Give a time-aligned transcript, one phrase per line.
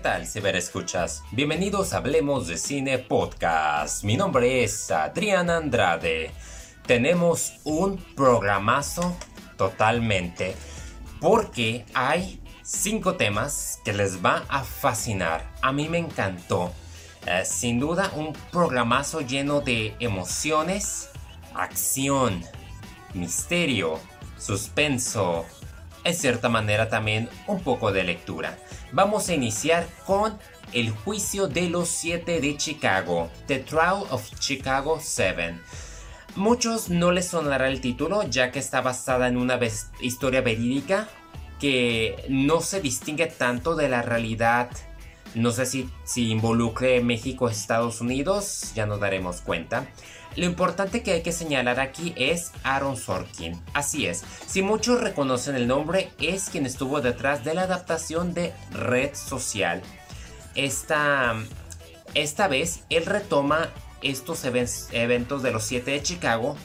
[0.00, 1.22] ¿Qué tal, ciberescuchas?
[1.30, 4.02] Bienvenidos a Hablemos de Cine Podcast.
[4.02, 6.30] Mi nombre es Adrián Andrade.
[6.86, 9.14] Tenemos un programazo
[9.58, 10.56] totalmente
[11.20, 15.52] porque hay cinco temas que les va a fascinar.
[15.60, 16.72] A mí me encantó.
[17.26, 21.10] Eh, sin duda un programazo lleno de emociones,
[21.52, 22.42] acción,
[23.12, 24.00] misterio,
[24.38, 25.44] suspenso,
[26.04, 28.58] en cierta manera también un poco de lectura.
[28.92, 30.38] Vamos a iniciar con
[30.72, 35.54] El juicio de los siete de Chicago, The Trial of Chicago 7.
[36.36, 39.58] Muchos no les sonará el título ya que está basada en una
[40.00, 41.08] historia verídica
[41.58, 44.70] que no se distingue tanto de la realidad.
[45.34, 49.86] No sé si, si involucre México Estados Unidos, ya nos daremos cuenta.
[50.36, 53.60] Lo importante que hay que señalar aquí es Aaron Sorkin.
[53.74, 58.52] Así es, si muchos reconocen el nombre, es quien estuvo detrás de la adaptación de
[58.70, 59.82] Red Social.
[60.54, 61.34] Esta,
[62.14, 63.70] esta vez él retoma
[64.02, 66.56] estos eventos de los 7 de Chicago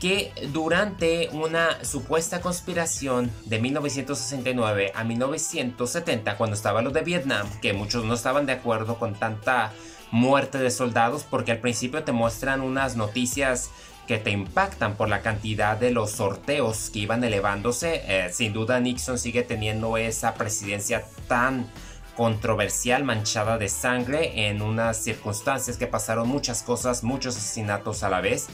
[0.00, 7.72] que durante una supuesta conspiración de 1969 a 1970, cuando estaba lo de Vietnam, que
[7.72, 9.72] muchos no estaban de acuerdo con tanta
[10.10, 13.70] muerte de soldados porque al principio te muestran unas noticias
[14.06, 18.02] que te impactan por la cantidad de los sorteos que iban elevándose.
[18.06, 21.68] Eh, sin duda Nixon sigue teniendo esa presidencia tan
[22.16, 28.20] controversial, manchada de sangre, en unas circunstancias que pasaron muchas cosas, muchos asesinatos a la
[28.20, 28.46] vez.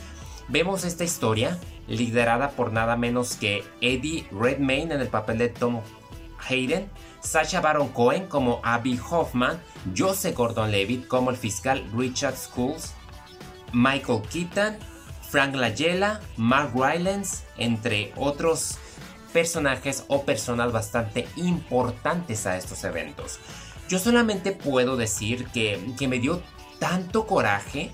[0.53, 1.59] Vemos esta historia
[1.89, 5.81] liderada por nada menos que Eddie Redmayne en el papel de Tom
[6.47, 9.59] Hayden, Sacha Baron Cohen como Abby Hoffman,
[9.97, 12.93] Joseph Gordon-Levitt como el fiscal Richard Schools,
[13.73, 14.77] Michael Keaton,
[15.31, 18.77] Frank Langella, Mark Rylance, entre otros
[19.33, 23.39] personajes o personas bastante importantes a estos eventos.
[23.89, 26.43] Yo solamente puedo decir que, que me dio
[26.79, 27.91] tanto coraje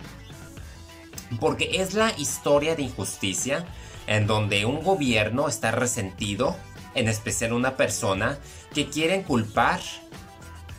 [1.41, 3.65] porque es la historia de injusticia
[4.07, 6.57] en donde un gobierno está resentido
[6.95, 8.39] en especial una persona,
[8.75, 9.81] que quieren culpar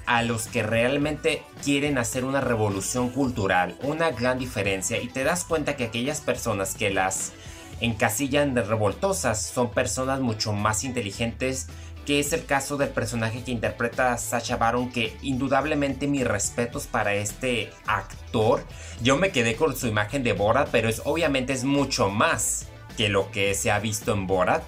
[0.06, 5.44] a los que realmente quieren hacer una revolución cultural, una gran diferencia, y te das
[5.44, 7.32] cuenta que aquellas personas que las
[7.80, 11.68] encasillan de revoltosas son personas mucho más inteligentes,
[12.10, 17.14] que es el caso del personaje que interpreta Sacha Baron, que indudablemente mis respetos para
[17.14, 18.66] este actor.
[19.04, 22.66] Yo me quedé con su imagen de Borat, pero es obviamente es mucho más
[22.98, 24.64] que lo que se ha visto en Borat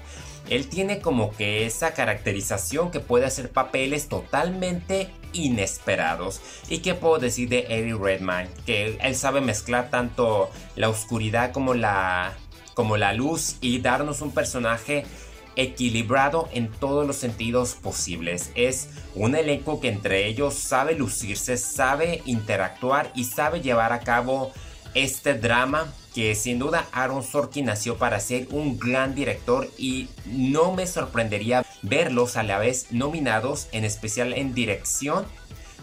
[0.52, 6.41] él tiene como que esa caracterización que puede hacer papeles totalmente inesperados.
[6.68, 8.52] ¿Y qué puedo decir de Eddie Redmayne?
[8.66, 12.34] Que él sabe mezclar tanto la oscuridad como la,
[12.75, 15.06] como la luz y darnos un personaje
[15.56, 18.51] equilibrado en todos los sentidos posibles.
[18.56, 24.51] Es un elenco que entre ellos sabe lucirse, sabe interactuar y sabe llevar a cabo
[24.94, 30.73] este drama que sin duda Aaron Sorkin nació para ser un gran director y no
[30.73, 35.25] me sorprendería verlos a la vez nominados en especial en dirección,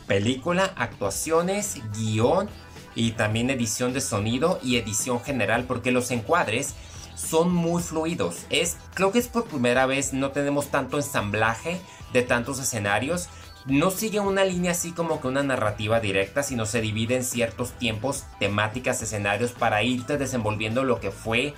[0.06, 2.48] película, actuaciones, guion
[2.94, 6.74] y también edición de sonido y edición general porque los encuadres
[7.18, 8.46] son muy fluidos.
[8.50, 11.80] Es, creo que es por primera vez no tenemos tanto ensamblaje
[12.12, 13.28] de tantos escenarios,
[13.66, 17.72] no sigue una línea así como que una narrativa directa, sino se divide en ciertos
[17.72, 21.54] tiempos, temáticas, escenarios para irte desenvolviendo lo que fue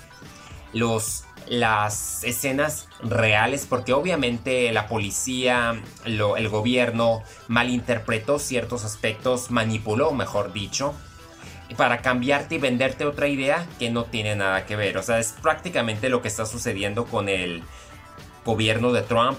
[0.72, 10.52] los las escenas reales porque obviamente la policía, el gobierno malinterpretó ciertos aspectos, manipuló, mejor
[10.52, 10.94] dicho,
[11.76, 14.98] para cambiarte y venderte otra idea que no tiene nada que ver.
[14.98, 17.62] O sea, es prácticamente lo que está sucediendo con el
[18.44, 19.38] gobierno de Trump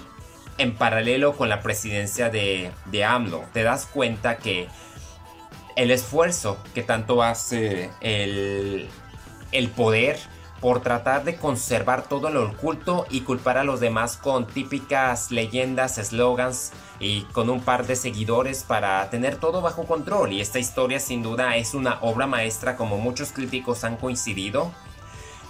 [0.57, 3.43] en paralelo con la presidencia de, de AMLO.
[3.53, 4.67] Te das cuenta que
[5.75, 8.87] el esfuerzo que tanto hace el,
[9.51, 10.19] el poder
[10.61, 15.97] por tratar de conservar todo lo oculto y culpar a los demás con típicas leyendas,
[15.97, 20.31] eslogans y con un par de seguidores para tener todo bajo control.
[20.31, 24.71] Y esta historia sin duda es una obra maestra como muchos críticos han coincidido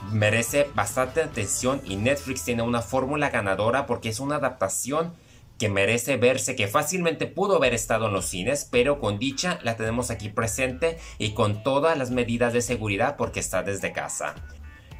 [0.09, 5.13] merece bastante atención y Netflix tiene una fórmula ganadora porque es una adaptación
[5.59, 9.77] que merece verse, que fácilmente pudo haber estado en los cines, pero con dicha la
[9.77, 14.33] tenemos aquí presente y con todas las medidas de seguridad porque está desde casa.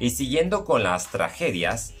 [0.02, 1.94] Y siguiendo con las tragedias,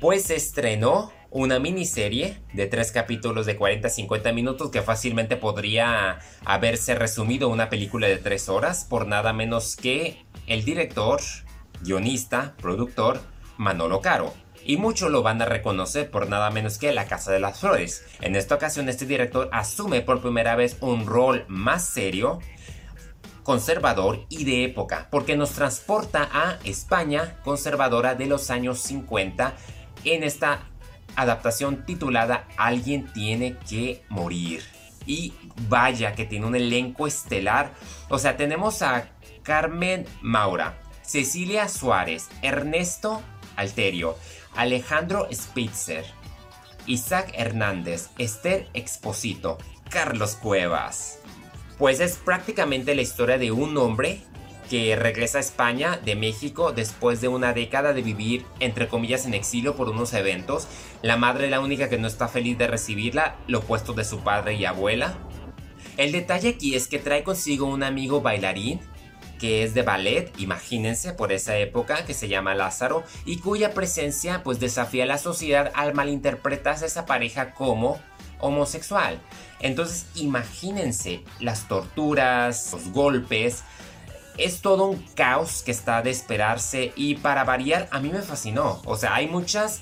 [0.00, 7.48] pues estrenó una miniserie de tres capítulos de 40-50 minutos que fácilmente podría haberse resumido
[7.48, 11.20] una película de tres horas por nada menos que el director
[11.82, 13.20] guionista, productor
[13.56, 14.34] Manolo Caro.
[14.66, 18.04] y muchos lo van a reconocer por nada menos que La Casa de las Flores.
[18.20, 22.40] En esta ocasión este director asume por primera vez un rol más serio,
[23.44, 29.54] conservador y de época, porque nos transporta a España conservadora de los años 50
[30.04, 30.66] en esta
[31.14, 34.64] adaptación titulada Alguien tiene que morir.
[35.06, 35.34] Y
[35.68, 37.72] vaya que tiene un elenco estelar.
[38.08, 39.10] O sea, tenemos a
[39.42, 43.22] Carmen Maura, Cecilia Suárez, Ernesto
[43.56, 44.16] Alterio,
[44.56, 46.04] Alejandro Spitzer,
[46.86, 49.58] Isaac Hernández, Esther Exposito,
[49.90, 51.18] Carlos Cuevas.
[51.78, 54.20] Pues es prácticamente la historia de un hombre
[54.70, 59.34] que regresa a España de México después de una década de vivir entre comillas en
[59.34, 60.68] exilio por unos eventos.
[61.02, 64.20] La madre es la única que no está feliz de recibirla, lo opuesto de su
[64.20, 65.18] padre y abuela.
[65.96, 68.80] El detalle aquí es que trae consigo un amigo bailarín
[69.38, 74.42] que es de ballet, imagínense, por esa época, que se llama Lázaro, y cuya presencia
[74.42, 78.00] pues desafía a la sociedad al malinterpretarse esa pareja como
[78.40, 79.20] homosexual.
[79.60, 83.64] Entonces imagínense las torturas, los golpes,
[84.36, 88.82] es todo un caos que está de esperarse y para variar a mí me fascinó.
[88.84, 89.80] O sea, hay muchas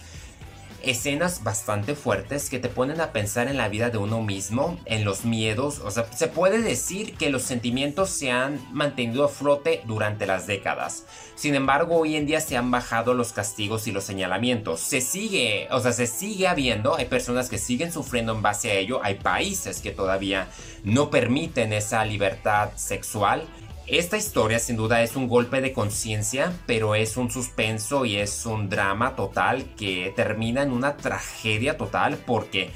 [0.84, 5.05] escenas bastante fuertes que te ponen a pensar en la vida de uno mismo, en
[5.05, 9.82] los miedos, o sea, se puede decir que los sentimientos se han mantenido a flote
[9.87, 11.06] durante las décadas.
[11.34, 14.81] Sin embargo, hoy en día se han bajado los castigos y los señalamientos.
[14.81, 18.75] Se sigue, o sea, se sigue habiendo, hay personas que siguen sufriendo en base a
[18.75, 20.49] ello, hay países que todavía
[20.84, 23.46] no permiten esa libertad sexual
[23.87, 28.46] esta historia sin duda es un golpe de conciencia, pero es un suspenso y es
[28.46, 32.70] un drama total que termina en una tragedia total porque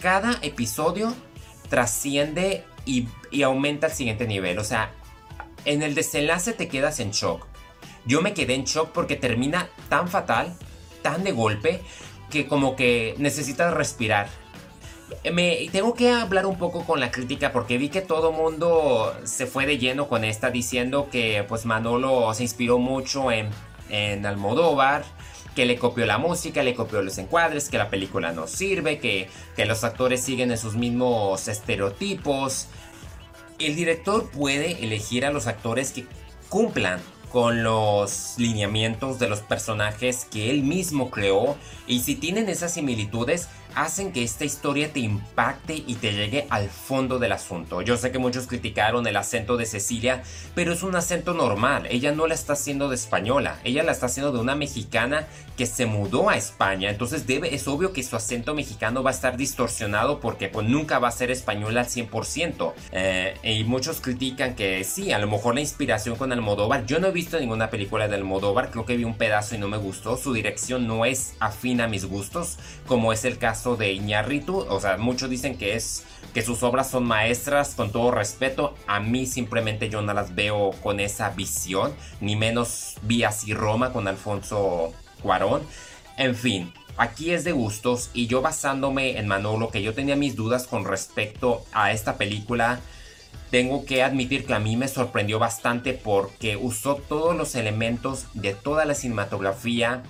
[0.00, 1.14] cada episodio
[1.68, 3.08] trasciende y,
[3.42, 4.58] aumenta al siguiente nivel.
[4.58, 4.92] O sea,
[5.64, 7.46] en el desenlace te quedas en shock.
[8.06, 10.56] Yo me quedé en shock porque termina tan fatal,
[11.02, 11.82] tan de golpe,
[12.30, 14.28] que como que necesitas respirar
[15.32, 19.46] me tengo que hablar un poco con la crítica porque vi que todo mundo se
[19.46, 23.50] fue de lleno con esta diciendo que pues Manolo se inspiró mucho en,
[23.88, 25.04] en Almodóvar,
[25.54, 29.28] que le copió la música, le copió los encuadres, que la película no sirve, que,
[29.56, 32.66] que los actores siguen en sus mismos estereotipos.
[33.58, 36.06] El director puede elegir a los actores que
[36.48, 37.00] cumplan
[37.32, 41.56] con los lineamientos de los personajes que él mismo creó
[41.86, 46.70] y si tienen esas similitudes hacen que esta historia te impacte y te llegue al
[46.70, 47.82] fondo del asunto.
[47.82, 50.22] Yo sé que muchos criticaron el acento de Cecilia,
[50.54, 51.86] pero es un acento normal.
[51.90, 55.66] Ella no la está haciendo de española, ella la está haciendo de una mexicana que
[55.66, 56.90] se mudó a España.
[56.90, 60.98] Entonces debe, es obvio que su acento mexicano va a estar distorsionado porque pues nunca
[60.98, 62.72] va a ser española al 100%.
[62.92, 66.86] Eh, y muchos critican que sí, a lo mejor la inspiración con Almodóvar.
[66.86, 69.68] Yo no he visto ninguna película de Almodóvar, creo que vi un pedazo y no
[69.68, 70.16] me gustó.
[70.16, 74.78] Su dirección no es afín a mis gustos, como es el caso de Iñárritu, o
[74.78, 79.26] sea, muchos dicen que es que sus obras son maestras, con todo respeto, a mí
[79.26, 84.92] simplemente yo no las veo con esa visión, ni menos vi así Roma con Alfonso
[85.22, 85.62] Cuarón.
[86.18, 90.36] En fin, aquí es de gustos y yo basándome en Manolo, que yo tenía mis
[90.36, 92.80] dudas con respecto a esta película,
[93.50, 98.54] tengo que admitir que a mí me sorprendió bastante porque usó todos los elementos de
[98.54, 100.02] toda la cinematografía,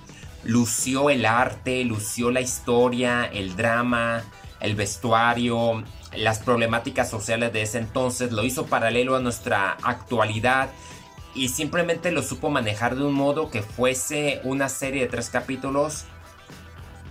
[0.47, 4.23] lució el arte, lució la historia, el drama,
[4.61, 5.83] el vestuario,
[6.15, 10.69] las problemáticas sociales de ese entonces, lo hizo paralelo a nuestra actualidad
[11.35, 16.05] y simplemente lo supo manejar de un modo que fuese una serie de tres capítulos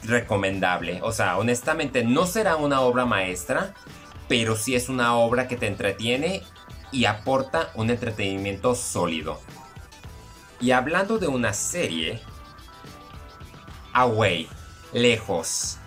[0.02, 1.00] recomendable.
[1.02, 3.74] O sea, honestamente no será una obra maestra,
[4.28, 6.42] pero sí es una obra que te entretiene
[6.90, 9.40] y aporta un entretenimiento sólido.
[10.58, 12.22] Y hablando de una serie,
[13.96, 14.46] Away,
[14.92, 15.78] lejos.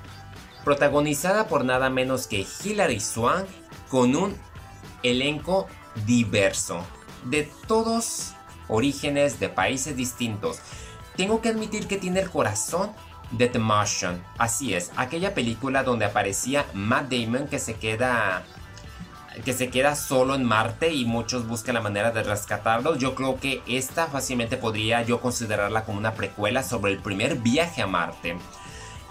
[0.66, 3.48] Protagonizada por nada menos que Hilary Swank
[3.88, 4.36] con un
[5.04, 5.68] elenco
[6.08, 6.84] diverso,
[7.26, 8.34] de todos
[8.68, 10.58] orígenes, de países distintos.
[11.18, 12.90] Tengo que admitir que tiene el corazón
[13.30, 14.26] de The Martian.
[14.40, 18.44] Así es, aquella película donde aparecía Matt Damon que se queda
[19.42, 22.96] que se queda solo en Marte y muchos buscan la manera de rescatarlo.
[22.96, 27.82] Yo creo que esta fácilmente podría yo considerarla como una precuela sobre el primer viaje
[27.82, 28.38] a Marte.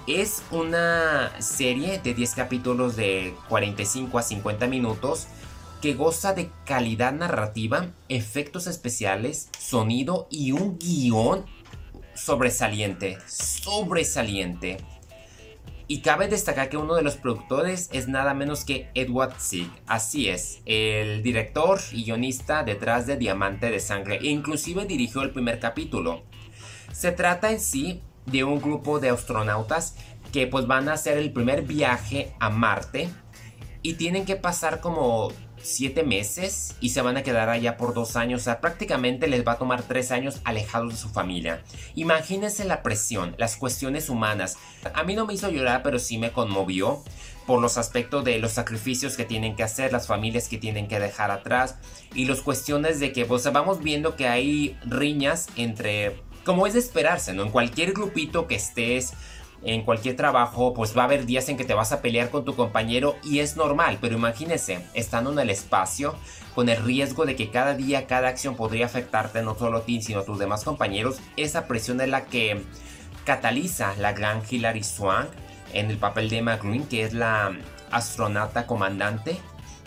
[0.07, 5.27] Es una serie de 10 capítulos de 45 a 50 minutos
[5.81, 11.45] que goza de calidad narrativa, efectos especiales, sonido y un guion
[12.15, 14.79] sobresaliente, sobresaliente.
[15.91, 19.71] Y cabe destacar que uno de los productores es nada menos que Edward Sieg.
[19.87, 24.19] Así es, el director y guionista detrás de Diamante de Sangre.
[24.19, 26.25] E inclusive dirigió el primer capítulo.
[26.93, 29.97] Se trata en sí de un grupo de astronautas
[30.31, 33.09] que pues van a hacer el primer viaje a Marte
[33.81, 38.17] y tienen que pasar como siete meses y se van a quedar allá por dos
[38.17, 38.43] años.
[38.43, 41.63] O sea, prácticamente les va a tomar tres años alejados de su familia.
[41.95, 44.57] Imagínense la presión, las cuestiones humanas.
[44.95, 47.03] A mí no me hizo llorar, pero sí me conmovió
[47.49, 51.01] por los aspectos de los sacrificios que tienen que hacer, las familias que tienen que
[51.01, 51.77] dejar atrás
[52.15, 56.81] y las cuestiones de que pues vamos viendo que hay riñas entre, como es de
[56.81, 57.43] esperarse, ¿no?
[57.43, 59.15] En cualquier grupito que estés,
[59.63, 62.45] en cualquier trabajo, pues va a haber días en que te vas a pelear con
[62.45, 66.15] tu compañero y es normal, pero imagínese, estando en el espacio,
[66.55, 70.01] con el riesgo de que cada día, cada acción podría afectarte no solo a ti,
[70.01, 72.63] sino a tus demás compañeros, esa presión es la que
[73.25, 75.29] cataliza la gran Hilary Swank
[75.73, 77.53] en el papel de Emma Green, que es la
[77.91, 79.39] astronauta comandante.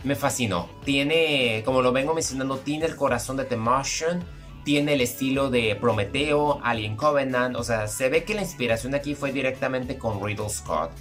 [0.04, 0.70] Me fascinó.
[0.84, 4.24] Tiene, como lo vengo mencionando, tiene el corazón de The Martian
[4.64, 9.16] tiene el estilo de Prometeo, Alien Covenant, o sea, se ve que la inspiración aquí
[9.16, 10.92] fue directamente con Riddle Scott.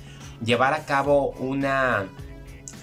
[0.44, 2.06] Llevar a cabo una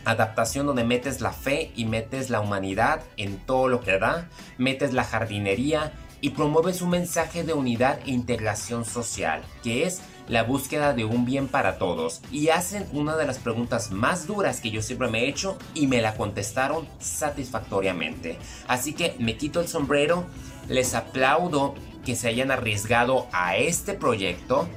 [0.05, 4.93] adaptación donde metes la fe y metes la humanidad en todo lo que da, metes
[4.93, 10.93] la jardinería y promueves un mensaje de unidad e integración social, que es la búsqueda
[10.93, 12.21] de un bien para todos.
[12.31, 15.87] Y hacen una de las preguntas más duras que yo siempre me he hecho y
[15.87, 18.37] me la contestaron satisfactoriamente.
[18.67, 20.25] Así que me quito el sombrero
[20.69, 24.67] les aplaudo que se hayan arriesgado a este proyecto,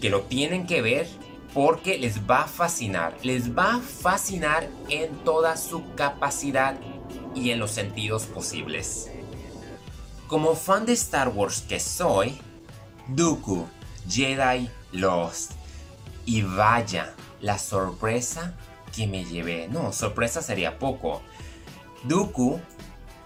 [0.00, 1.08] que lo tienen que ver
[1.54, 6.76] porque les va a fascinar, les va a fascinar en toda su capacidad
[7.34, 9.10] y en los sentidos posibles.
[10.26, 12.40] Como fan de Star Wars que soy,
[13.08, 13.66] Dooku,
[14.08, 15.52] Jedi Lost.
[16.26, 18.54] Y vaya, la sorpresa
[18.94, 19.68] que me llevé.
[19.68, 21.20] No, sorpresa sería poco.
[22.04, 22.60] Dooku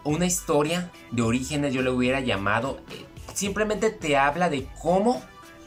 [0.08, 2.80] una historia de orígenes yo le hubiera llamado.
[2.90, 5.22] Eh, simplemente te habla de cómo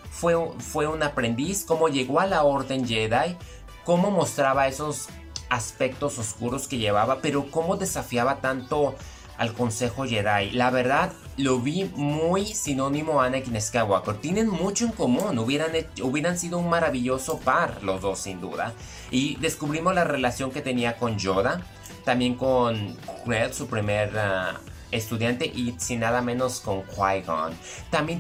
[0.10, 3.38] fue, fue un aprendiz, cómo llegó a la Orden Jedi,
[3.86, 5.10] cómo mostraba esos
[5.50, 8.96] aspectos oscuros que llevaba, pero cómo desafiaba tanto
[9.38, 10.52] al Consejo Jedi.
[10.52, 14.16] La verdad, lo vi muy sinónimo a Anakin Skywalker.
[14.16, 15.72] Tienen mucho en común, hubieran,
[16.02, 18.74] hubieran sido un maravilloso par los dos sin duda.
[19.12, 21.62] Y descubrimos la relación que tenía con Yoda
[22.04, 24.60] también con Red, su primer ah,
[24.92, 27.54] estudiante, y sin nada menos con Qui-Gon.
[27.90, 28.20] También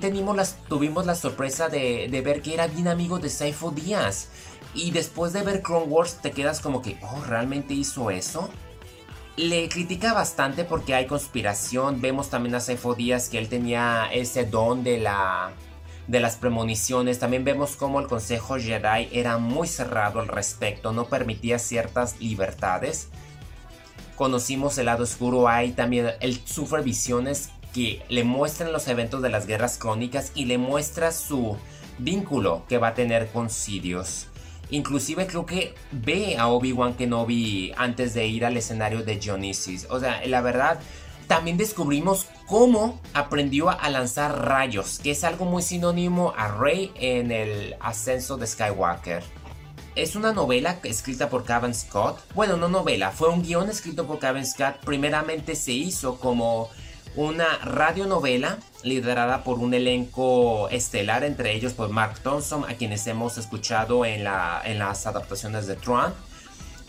[0.68, 4.30] tuvimos la sorpresa de, ver que era bien amigo de Saifo Díaz.
[4.74, 8.50] Y después de ver Clone Wars te quedas como que, oh, ¿realmente hizo eso?
[9.36, 12.00] Le critica bastante porque hay conspiración.
[12.00, 15.06] Vemos también a Saifo Díaz que él tenía ese don de
[16.08, 17.20] de las premoniciones.
[17.20, 23.10] También vemos cómo el Consejo Jedi era muy cerrado al respecto, no permitía ciertas libertades
[24.22, 29.30] conocimos el lado oscuro, hay también, él sufre visiones que le muestran los eventos de
[29.30, 31.58] las guerras crónicas y le muestra su
[31.98, 34.28] vínculo que va a tener con Sidious.
[34.70, 39.88] Inclusive creo que ve a Obi-Wan Kenobi antes de ir al escenario de Dionysus.
[39.90, 40.80] O sea, la verdad,
[41.25, 47.32] también descubrimos cómo aprendió a lanzar rayos, que es algo muy sinónimo a Rey en
[47.32, 49.24] el ascenso de Skywalker.
[49.94, 52.18] Es una novela escrita por Kevin Scott.
[52.34, 54.78] Bueno, no novela, fue un guion escrito por Kevin Scott.
[54.86, 56.70] Primeramente se hizo como
[57.18, 63.38] una radionovela liderada por un elenco estelar, entre ellos por Mark Thompson, a quienes hemos
[63.38, 66.14] escuchado en, la, en las adaptaciones de Tron.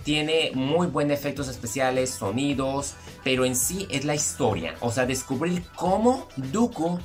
[0.05, 2.95] Tiene muy buenos efectos especiales, sonidos,
[3.25, 4.77] pero en sí es la historia.
[4.79, 7.01] O sea, descubrir cómo Dooku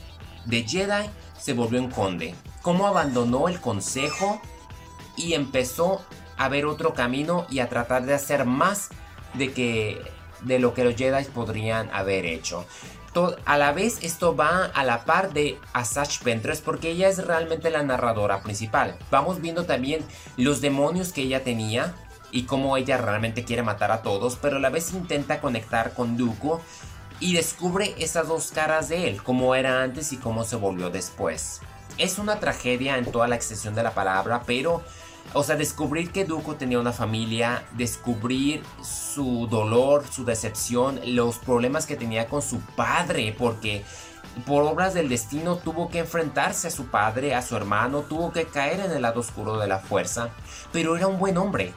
[0.45, 2.35] de Jedi se volvió un conde.
[2.61, 4.39] Cómo abandonó el consejo
[5.17, 6.01] y empezó
[6.37, 8.89] a ver otro camino y a tratar de hacer más
[9.33, 10.01] de que
[10.41, 12.65] de lo que los Jedi podrían haber hecho.
[13.45, 17.71] a la vez esto va a la par de Asajj Ventress porque ella es realmente
[17.71, 18.95] la narradora principal.
[19.09, 20.05] Vamos viendo también
[20.37, 21.95] los demonios que ella tenía
[22.31, 26.15] y cómo ella realmente quiere matar a todos, pero a la vez intenta conectar con
[26.15, 26.59] Dooku
[27.19, 31.61] y descubre esas dos caras de él, cómo era antes y cómo se volvió después.
[31.97, 34.83] Es una tragedia en toda la extensión de la palabra, pero
[35.33, 41.85] o sea, descubrir que Duco tenía una familia, descubrir su dolor, su decepción, los problemas
[41.85, 43.83] que tenía con su padre, porque
[44.45, 48.45] por obras del destino tuvo que enfrentarse a su padre, a su hermano, tuvo que
[48.45, 50.29] caer en el lado oscuro de la fuerza,
[50.71, 51.73] pero era un buen hombre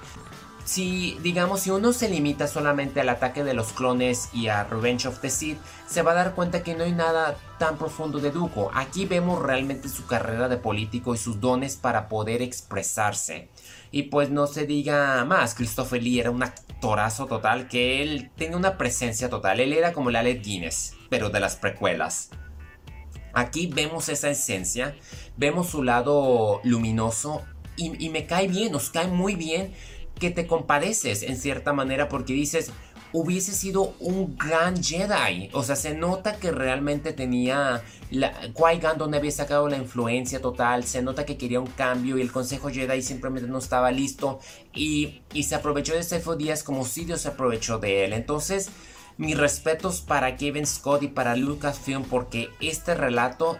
[0.70, 5.08] si, digamos, si uno se limita solamente al ataque de los clones y a Revenge
[5.08, 5.58] of the Sith,
[5.88, 8.70] se va a dar cuenta que no hay nada tan profundo de Dooku.
[8.72, 13.48] Aquí vemos realmente su carrera de político y sus dones para poder expresarse.
[13.90, 18.56] Y pues no se diga más, Christopher Lee era un actorazo total que él tenía
[18.56, 19.58] una presencia total.
[19.58, 22.30] Él era como el Alec Guinness, pero de las precuelas.
[23.34, 24.94] Aquí vemos esa esencia,
[25.36, 27.42] vemos su lado luminoso
[27.76, 29.74] y, y me cae bien, nos cae muy bien
[30.20, 32.70] que te compadeces en cierta manera porque dices,
[33.12, 35.50] hubiese sido un gran Jedi.
[35.52, 37.82] O sea, se nota que realmente tenía.
[38.10, 40.84] La, Qui-Gon había sacado la influencia total.
[40.84, 44.40] Se nota que quería un cambio y el Consejo Jedi simplemente no estaba listo.
[44.74, 48.12] Y, y se aprovechó de Sefo Díaz como Dios se aprovechó de él.
[48.12, 48.70] Entonces,
[49.16, 53.58] mis respetos para Kevin Scott y para Lucasfilm porque este relato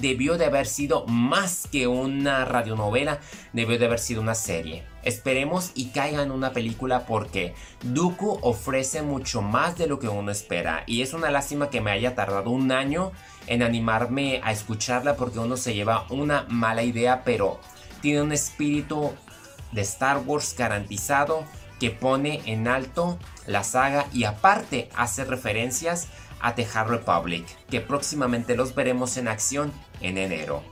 [0.00, 3.20] debió de haber sido más que una radionovela,
[3.52, 4.84] debió de haber sido una serie.
[5.02, 10.30] Esperemos y caiga en una película porque Dooku ofrece mucho más de lo que uno
[10.30, 13.12] espera y es una lástima que me haya tardado un año
[13.46, 17.58] en animarme a escucharla porque uno se lleva una mala idea pero
[18.02, 19.12] tiene un espíritu
[19.72, 21.44] de Star Wars garantizado
[21.80, 26.08] que pone en alto la saga y aparte hace referencias
[26.40, 30.62] a The Republic, que próximamente los veremos en acción en enero.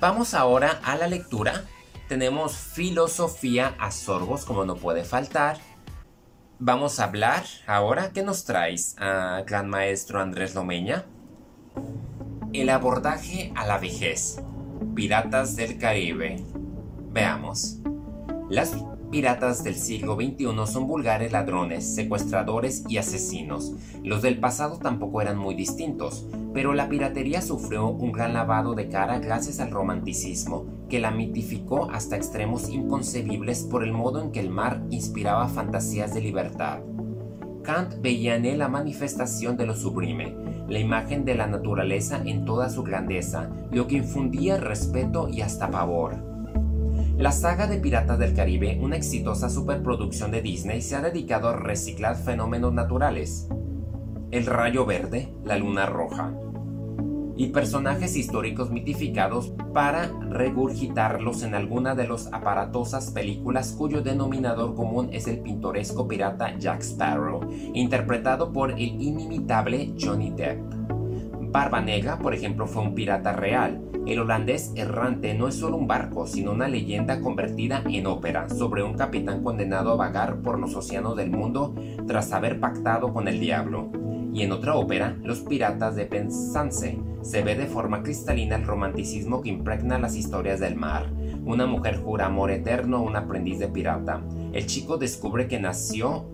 [0.00, 1.64] Vamos ahora a la lectura.
[2.08, 5.58] Tenemos filosofía a sorbos, como no puede faltar.
[6.58, 8.10] Vamos a hablar ahora.
[8.12, 11.04] ¿Qué nos traes, a gran maestro Andrés Lomeña?
[12.52, 14.40] El abordaje a la vejez.
[14.94, 16.44] Piratas del Caribe.
[17.10, 17.78] Veamos.
[18.50, 18.74] Las
[19.12, 23.74] piratas del siglo XXI son vulgares ladrones, secuestradores y asesinos.
[24.02, 28.88] Los del pasado tampoco eran muy distintos, pero la piratería sufrió un gran lavado de
[28.88, 34.40] cara gracias al romanticismo, que la mitificó hasta extremos inconcebibles por el modo en que
[34.40, 36.80] el mar inspiraba fantasías de libertad.
[37.62, 40.34] Kant veía en él la manifestación de lo sublime,
[40.68, 45.70] la imagen de la naturaleza en toda su grandeza, lo que infundía respeto y hasta
[45.70, 46.31] pavor.
[47.18, 51.56] La saga de Piratas del Caribe, una exitosa superproducción de Disney, se ha dedicado a
[51.56, 53.48] reciclar fenómenos naturales.
[54.30, 56.32] El rayo verde, la luna roja,
[57.36, 65.10] y personajes históricos mitificados para regurgitarlos en alguna de las aparatosas películas cuyo denominador común
[65.12, 67.40] es el pintoresco pirata Jack Sparrow,
[67.74, 70.81] interpretado por el inimitable Johnny Depp.
[71.52, 73.82] Barba Negra, por ejemplo, fue un pirata real.
[74.06, 78.82] El holandés errante no es solo un barco, sino una leyenda convertida en ópera sobre
[78.82, 81.74] un capitán condenado a vagar por los océanos del mundo
[82.06, 83.90] tras haber pactado con el diablo.
[84.32, 89.42] Y en otra ópera, Los Piratas de Penzance, se ve de forma cristalina el romanticismo
[89.42, 91.12] que impregna las historias del mar.
[91.44, 94.22] Una mujer jura amor eterno a un aprendiz de pirata.
[94.54, 96.24] El chico descubre que nació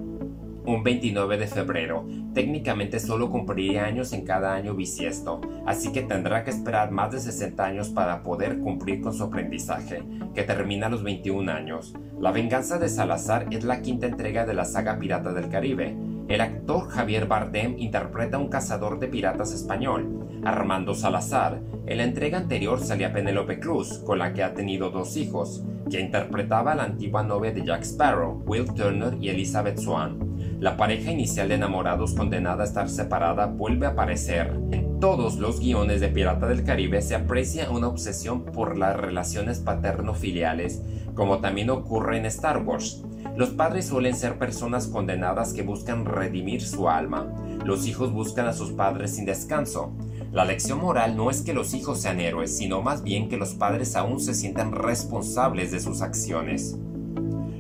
[0.69, 2.07] un 29 de febrero.
[2.35, 7.21] Técnicamente solo cumpliría años en cada año bisiesto, así que tendrá que esperar más de
[7.21, 10.03] 60 años para poder cumplir con su aprendizaje,
[10.35, 11.95] que termina a los 21 años.
[12.21, 15.97] La venganza de Salazar es la quinta entrega de la saga Pirata del Caribe.
[16.29, 21.63] El actor Javier Bardem interpreta a un cazador de piratas español, Armando Salazar.
[21.87, 26.01] En la entrega anterior salía Penélope Cruz, con la que ha tenido dos hijos, que
[26.01, 30.29] interpretaba a la antigua novia de Jack Sparrow, Will Turner y Elizabeth Swan.
[30.61, 34.59] La pareja inicial de enamorados condenada a estar separada vuelve a aparecer.
[34.73, 39.61] En todos los guiones de Pirata del Caribe se aprecia una obsesión por las relaciones
[39.61, 40.83] paterno-filiales,
[41.15, 43.05] como también ocurre en Star Wars.
[43.37, 47.33] Los padres suelen ser personas condenadas que buscan redimir su alma.
[47.65, 49.93] Los hijos buscan a sus padres sin descanso.
[50.33, 53.55] La lección moral no es que los hijos sean héroes, sino más bien que los
[53.55, 56.77] padres aún se sientan responsables de sus acciones.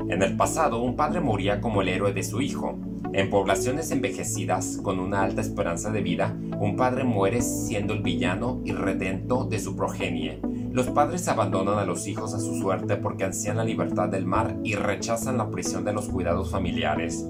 [0.09, 2.77] En el pasado, un padre moría como el héroe de su hijo.
[3.19, 8.61] En poblaciones envejecidas, con una alta esperanza de vida, un padre muere siendo el villano
[8.65, 10.39] y redento de su progenie.
[10.71, 14.57] Los padres abandonan a los hijos a su suerte porque ansían la libertad del mar
[14.63, 17.27] y rechazan la prisión de los cuidados familiares.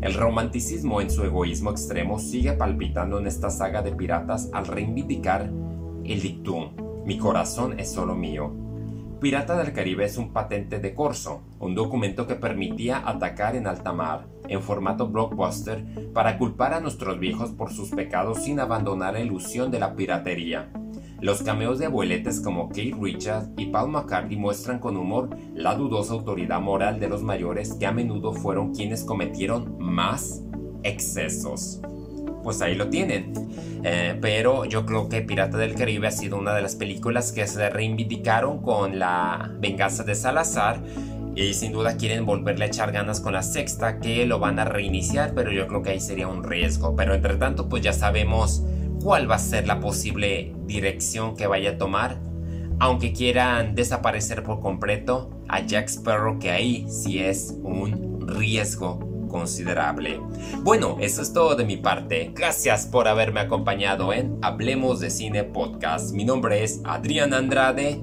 [0.00, 5.48] El romanticismo en su egoísmo extremo sigue palpitando en esta saga de piratas al reivindicar
[6.04, 6.70] el dictum,
[7.06, 8.63] mi corazón es solo mío,
[9.24, 13.90] Pirata del Caribe es un patente de corso, un documento que permitía atacar en alta
[13.94, 15.82] mar, en formato blockbuster,
[16.12, 20.70] para culpar a nuestros viejos por sus pecados sin abandonar la ilusión de la piratería.
[21.22, 26.12] Los cameos de abueletes como Kate Richards y Paul McCartney muestran con humor la dudosa
[26.12, 30.42] autoridad moral de los mayores que a menudo fueron quienes cometieron más
[30.82, 31.80] excesos
[32.44, 33.32] pues ahí lo tienen.
[33.82, 37.46] Eh, pero yo creo que Pirata del Caribe ha sido una de las películas que
[37.46, 40.80] se reivindicaron con la venganza de Salazar.
[41.34, 44.64] Y sin duda quieren volverle a echar ganas con la sexta, que lo van a
[44.64, 46.94] reiniciar, pero yo creo que ahí sería un riesgo.
[46.94, 48.62] Pero entre tanto, pues ya sabemos
[49.02, 52.20] cuál va a ser la posible dirección que vaya a tomar.
[52.78, 60.20] Aunque quieran desaparecer por completo a Jack Sparrow, que ahí sí es un riesgo considerable.
[60.62, 62.30] Bueno, eso es todo de mi parte.
[62.32, 66.14] Gracias por haberme acompañado en Hablemos de Cine Podcast.
[66.14, 68.00] Mi nombre es Adrián Andrade.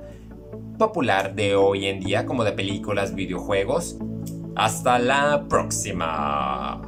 [0.78, 3.96] popular de hoy en día como de películas, videojuegos.
[4.54, 6.85] Hasta la próxima.